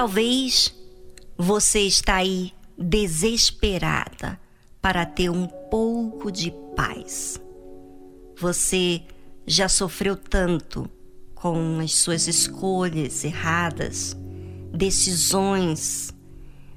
[0.00, 0.74] talvez
[1.36, 4.40] você está aí desesperada
[4.80, 7.38] para ter um pouco de paz.
[8.38, 9.02] Você
[9.46, 10.88] já sofreu tanto
[11.34, 14.16] com as suas escolhas erradas,
[14.72, 16.14] decisões,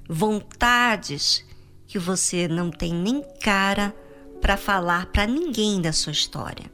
[0.09, 1.45] vontades
[1.87, 3.95] que você não tem nem cara
[4.41, 6.69] para falar para ninguém da sua história,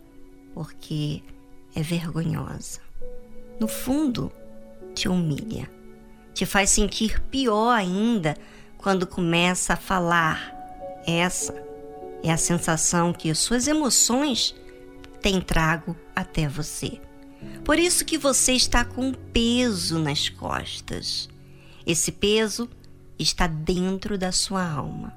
[0.55, 1.21] porque
[1.75, 2.81] é vergonhosa.
[3.59, 4.31] No fundo,
[4.95, 5.69] te humilha,
[6.39, 8.33] te faz sentir pior ainda
[8.77, 10.55] quando começa a falar.
[11.05, 11.53] Essa
[12.23, 14.55] é a sensação que as suas emoções
[15.21, 17.01] têm trago até você.
[17.65, 21.27] Por isso que você está com um peso nas costas.
[21.85, 22.69] Esse peso
[23.17, 25.13] está dentro da sua alma.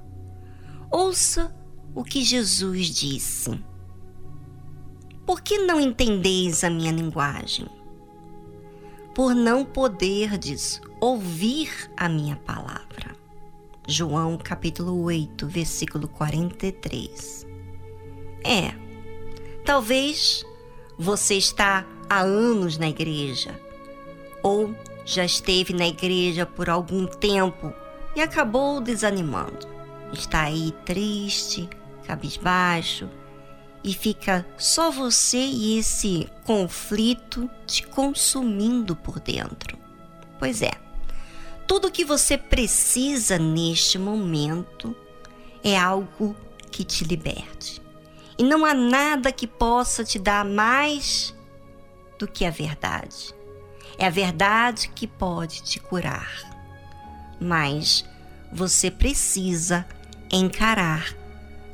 [0.91, 1.55] Ouça
[1.95, 3.61] o que Jesus disse.
[5.25, 7.69] Por que não entendeis a minha linguagem?
[9.15, 13.17] Por não poderdes ouvir a minha palavra.
[13.89, 17.45] João capítulo 8, versículo 43.
[18.45, 18.73] É,
[19.65, 20.45] talvez
[20.97, 23.61] você está há anos na igreja
[24.45, 24.73] ou
[25.05, 27.73] já esteve na igreja por algum tempo
[28.15, 29.67] e acabou desanimando.
[30.13, 31.69] Está aí triste,
[32.07, 33.11] cabisbaixo
[33.83, 39.77] e fica só você e esse conflito te consumindo por dentro.
[40.39, 40.82] Pois é,
[41.67, 44.95] tudo que você precisa neste momento
[45.63, 46.37] é algo
[46.71, 47.81] que te liberte.
[48.39, 51.35] E não há nada que possa te dar mais
[52.19, 53.35] do que a verdade.
[53.99, 56.31] É a verdade que pode te curar.
[57.41, 58.05] Mas
[58.53, 59.87] você precisa
[60.31, 61.15] encarar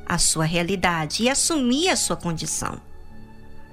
[0.04, 2.80] a sua realidade e assumir a sua condição.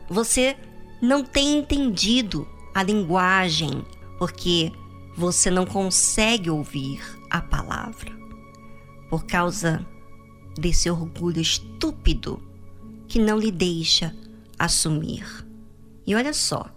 [0.10, 0.56] Você
[1.02, 3.86] não tem entendido a linguagem
[4.20, 4.72] porque
[5.16, 8.12] você não consegue ouvir a palavra
[9.10, 9.86] por causa
[10.58, 12.42] desse orgulho estúpido
[13.08, 14.14] que não lhe deixa
[14.60, 15.26] assumir.
[16.06, 16.70] E olha só,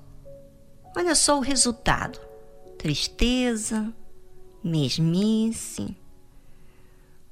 [0.97, 2.21] olha só o resultado:
[2.78, 3.93] tristeza,
[4.62, 5.97] mesmice.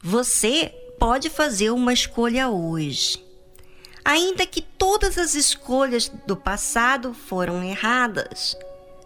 [0.03, 3.25] Você pode fazer uma escolha hoje.
[4.05, 8.57] Ainda que todas as escolhas do passado foram erradas,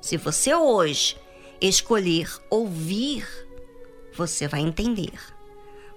[0.00, 1.16] se você hoje
[1.60, 3.26] escolher ouvir,
[4.14, 5.18] você vai entender.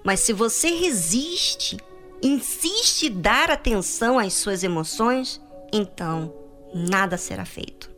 [0.04, 1.78] Mas se você resiste,
[2.22, 5.40] insiste em dar atenção às suas emoções,
[5.72, 6.34] então
[6.74, 7.90] nada será feito.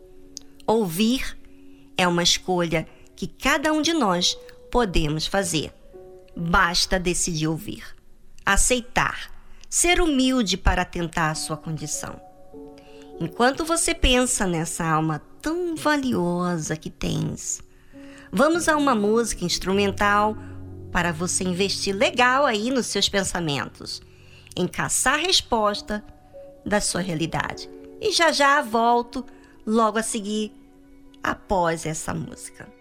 [0.67, 1.37] Ouvir
[1.97, 4.37] é uma escolha que cada um de nós
[4.71, 5.73] podemos fazer.
[6.37, 7.83] Basta decidir ouvir,
[8.45, 9.33] aceitar,
[9.71, 12.26] ser humilde para tentar a sua condição.
[13.19, 17.63] Enquanto você pensa nessa alma tão valiosa que tens,
[18.31, 20.37] vamos a uma música instrumental
[20.93, 24.03] para você investir legal aí nos seus pensamentos,
[24.55, 26.05] em caçar a resposta
[26.65, 29.25] da sua realidade e já já volto
[29.67, 30.53] logo a seguir
[31.23, 32.76] após essa música.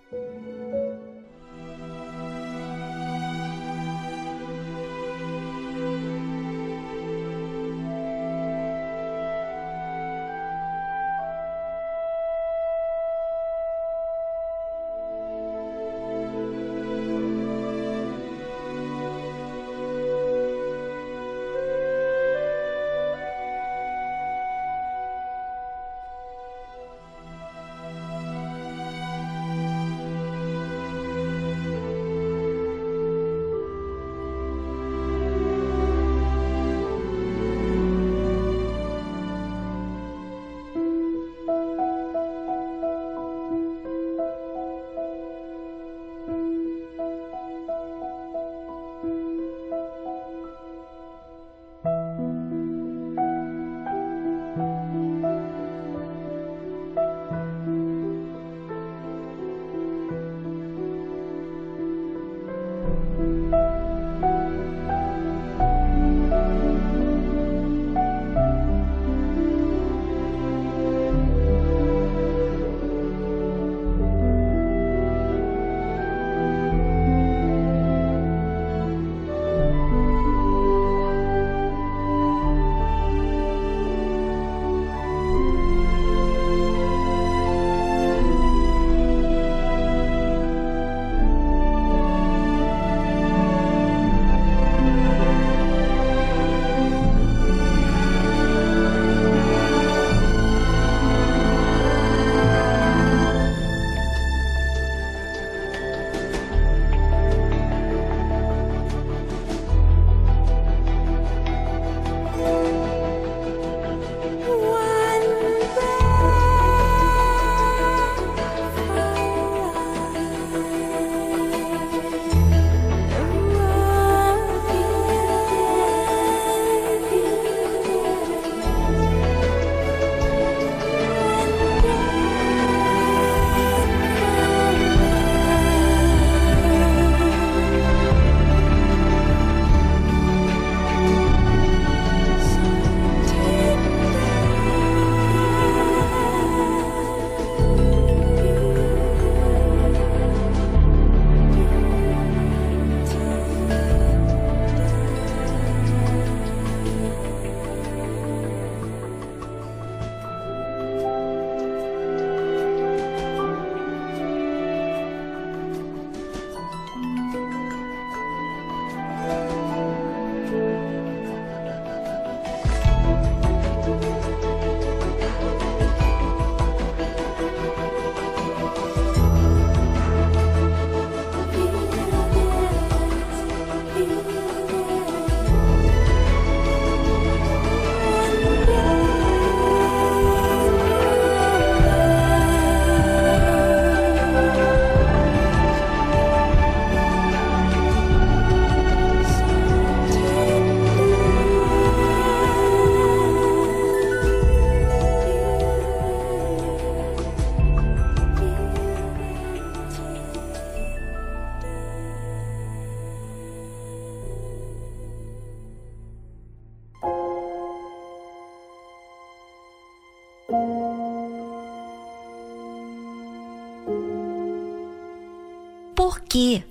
[226.36, 226.66] Que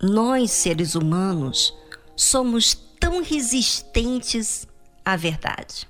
[0.00, 1.76] nós, seres humanos,
[2.14, 4.68] somos tão resistentes
[5.04, 5.88] à verdade?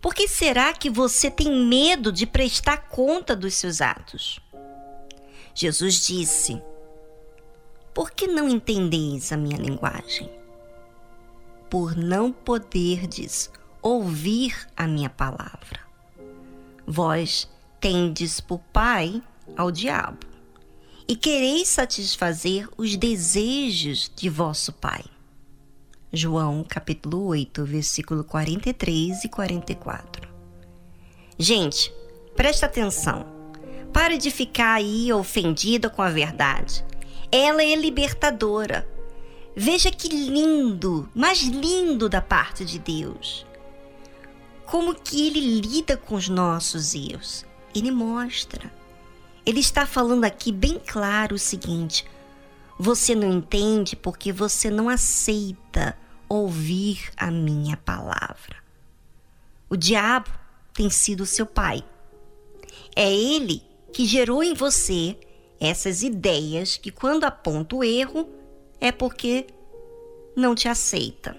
[0.00, 4.40] Por que será que você tem medo de prestar conta dos seus atos?
[5.54, 6.60] Jesus disse:
[7.94, 10.28] Por que não entendeis a minha linguagem?
[11.70, 13.48] Por não poderdes
[13.80, 15.78] ouvir a minha palavra.
[16.84, 17.48] Vós
[17.80, 19.22] tendes por pai
[19.56, 20.27] ao diabo
[21.08, 25.02] e quereis satisfazer os desejos de vosso pai.
[26.12, 30.28] João capítulo 8, versículo 43 e 44.
[31.38, 31.90] Gente,
[32.36, 33.26] presta atenção.
[33.90, 36.84] Pare de ficar aí ofendida com a verdade.
[37.32, 38.86] Ela é libertadora.
[39.56, 43.46] Veja que lindo, mais lindo da parte de Deus.
[44.66, 47.46] Como que ele lida com os nossos erros.
[47.74, 48.70] Ele mostra.
[49.48, 52.04] Ele está falando aqui bem claro o seguinte:
[52.78, 55.96] você não entende porque você não aceita
[56.28, 58.56] ouvir a minha palavra.
[59.70, 60.28] O diabo
[60.74, 61.82] tem sido seu pai.
[62.94, 65.18] É ele que gerou em você
[65.58, 68.28] essas ideias que, quando aponta o erro,
[68.78, 69.46] é porque
[70.36, 71.34] não te aceita.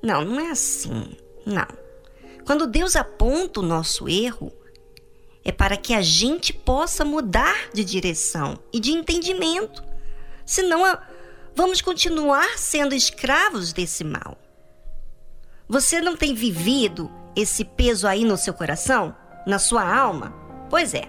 [0.00, 1.16] Não, não é assim.
[1.44, 1.66] Não.
[2.46, 4.52] Quando Deus aponta o nosso erro,
[5.44, 9.82] é para que a gente possa mudar de direção e de entendimento.
[10.44, 10.98] Senão,
[11.54, 14.38] vamos continuar sendo escravos desse mal.
[15.68, 20.34] Você não tem vivido esse peso aí no seu coração, na sua alma?
[20.68, 21.08] Pois é.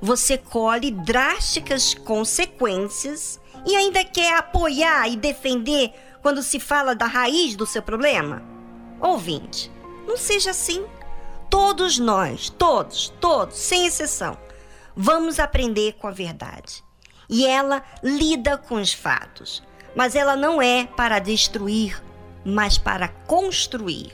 [0.00, 5.92] Você colhe drásticas consequências e ainda quer apoiar e defender
[6.22, 8.42] quando se fala da raiz do seu problema?
[9.00, 9.70] Ouvinte,
[10.06, 10.84] não seja assim.
[11.50, 14.36] Todos nós, todos, todos, sem exceção,
[14.94, 16.84] vamos aprender com a verdade.
[17.28, 19.62] E ela lida com os fatos,
[19.94, 22.02] mas ela não é para destruir,
[22.44, 24.12] mas para construir.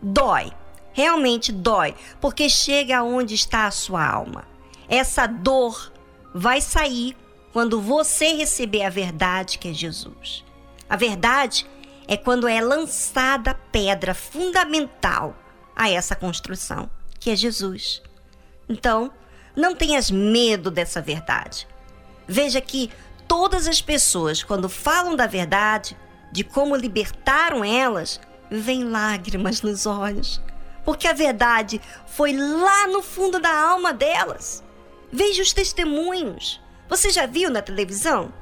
[0.00, 0.52] Dói,
[0.92, 4.44] realmente dói, porque chega aonde está a sua alma.
[4.88, 5.92] Essa dor
[6.34, 7.16] vai sair
[7.52, 10.44] quando você receber a verdade que é Jesus.
[10.88, 11.66] A verdade
[12.06, 15.36] é quando é lançada a pedra fundamental
[15.78, 18.02] a essa construção, que é Jesus.
[18.68, 19.12] Então,
[19.54, 21.68] não tenhas medo dessa verdade.
[22.26, 22.90] Veja que
[23.28, 25.96] todas as pessoas, quando falam da verdade,
[26.32, 28.20] de como libertaram elas,
[28.50, 30.42] vem lágrimas nos olhos,
[30.84, 34.64] porque a verdade foi lá no fundo da alma delas.
[35.12, 36.60] Veja os testemunhos.
[36.88, 38.32] Você já viu na televisão?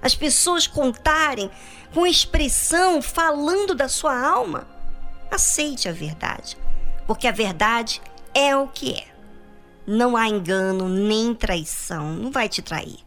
[0.00, 1.50] As pessoas contarem
[1.92, 4.66] com expressão, falando da sua alma.
[5.30, 6.56] Aceite a verdade
[7.10, 8.00] porque a verdade
[8.32, 9.08] é o que é.
[9.84, 13.00] Não há engano nem traição, não vai te trair.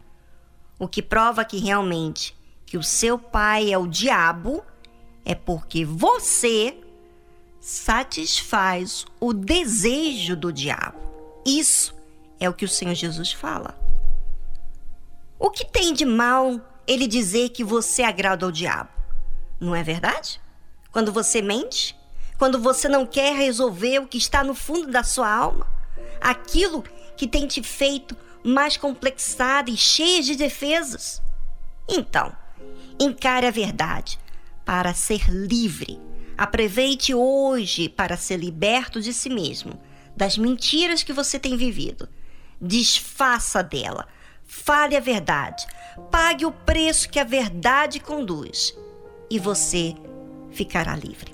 [0.78, 4.62] O que prova que realmente que o seu pai é o diabo
[5.24, 6.76] é porque você
[7.58, 11.00] satisfaz o desejo do diabo.
[11.46, 11.94] Isso
[12.38, 13.74] é o que o Senhor Jesus fala.
[15.38, 18.90] O que tem de mal ele dizer que você agrada ao diabo?
[19.58, 20.42] Não é verdade?
[20.92, 21.96] Quando você mente,
[22.38, 25.66] quando você não quer resolver o que está no fundo da sua alma,
[26.20, 26.84] aquilo
[27.16, 31.22] que tem te feito mais complexada e cheia de defesas.
[31.88, 32.32] Então,
[32.98, 34.18] encare a verdade
[34.64, 36.00] para ser livre.
[36.36, 39.80] Aproveite hoje para ser liberto de si mesmo,
[40.16, 42.08] das mentiras que você tem vivido.
[42.60, 44.06] Desfaça dela.
[44.44, 45.66] Fale a verdade.
[46.10, 48.76] Pague o preço que a verdade conduz.
[49.30, 49.94] E você
[50.50, 51.33] ficará livre.